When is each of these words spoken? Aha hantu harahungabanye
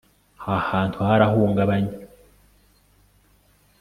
Aha 0.45 0.55
hantu 0.69 0.97
harahungabanye 1.07 1.95